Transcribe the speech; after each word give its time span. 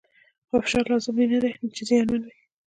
خو 0.47 0.55
فشار 0.63 0.85
لازمي 0.91 1.25
نه 1.31 1.37
دی 1.41 1.51
چې 1.75 1.81
زیانمن 1.89 2.21
وي. 2.23 2.33